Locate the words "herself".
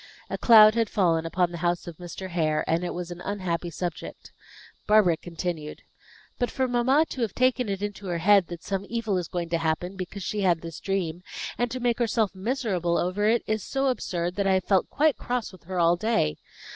11.99-12.33